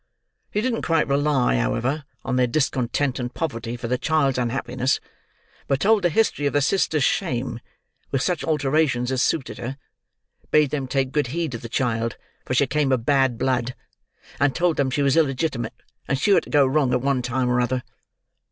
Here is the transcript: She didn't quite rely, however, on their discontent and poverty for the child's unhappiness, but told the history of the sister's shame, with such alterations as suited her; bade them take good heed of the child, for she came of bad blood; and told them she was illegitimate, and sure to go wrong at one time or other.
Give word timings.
She 0.51 0.61
didn't 0.61 0.81
quite 0.81 1.07
rely, 1.07 1.57
however, 1.57 2.05
on 2.25 2.35
their 2.35 2.47
discontent 2.47 3.19
and 3.19 3.31
poverty 3.31 3.77
for 3.77 3.87
the 3.87 3.99
child's 3.99 4.39
unhappiness, 4.39 4.99
but 5.67 5.79
told 5.79 6.01
the 6.03 6.09
history 6.09 6.47
of 6.47 6.53
the 6.53 6.61
sister's 6.63 7.03
shame, 7.03 7.59
with 8.09 8.23
such 8.23 8.43
alterations 8.43 9.11
as 9.11 9.21
suited 9.21 9.59
her; 9.59 9.77
bade 10.49 10.71
them 10.71 10.87
take 10.87 11.11
good 11.11 11.27
heed 11.27 11.53
of 11.53 11.61
the 11.61 11.69
child, 11.69 12.17
for 12.45 12.55
she 12.55 12.65
came 12.65 12.91
of 12.91 13.05
bad 13.05 13.37
blood; 13.37 13.75
and 14.39 14.55
told 14.55 14.77
them 14.77 14.89
she 14.89 15.03
was 15.03 15.15
illegitimate, 15.15 15.75
and 16.07 16.17
sure 16.17 16.41
to 16.41 16.49
go 16.49 16.65
wrong 16.65 16.93
at 16.93 17.01
one 17.03 17.21
time 17.21 17.47
or 17.47 17.61
other. 17.61 17.83